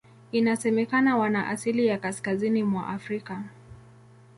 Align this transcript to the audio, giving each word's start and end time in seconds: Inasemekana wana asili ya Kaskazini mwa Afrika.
Inasemekana 0.31 1.17
wana 1.17 1.47
asili 1.47 1.85
ya 1.87 1.97
Kaskazini 1.97 2.63
mwa 2.63 2.87
Afrika. 2.87 3.43